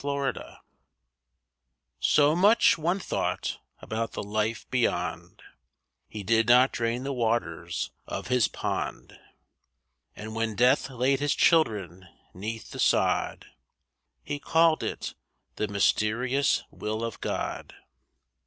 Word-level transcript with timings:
TWO 0.03 0.17
MEN 0.33 0.57
So 1.99 2.35
much 2.35 2.75
one 2.75 2.97
thought 2.97 3.59
about 3.83 4.13
the 4.13 4.23
life 4.23 4.67
beyond 4.71 5.43
He 6.07 6.23
did 6.23 6.47
not 6.47 6.71
drain 6.71 7.03
the 7.03 7.13
waters 7.13 7.91
of 8.07 8.25
his 8.25 8.47
pond; 8.47 9.19
And 10.15 10.33
when 10.33 10.55
death 10.55 10.89
laid 10.89 11.19
his 11.19 11.35
children 11.35 12.07
'neath 12.33 12.71
the 12.71 12.79
sod 12.79 13.45
He 14.23 14.39
called 14.39 14.81
it—'the 14.81 15.67
mysterious 15.67 16.63
will 16.71 17.03
of 17.03 17.21
God. 17.21 17.75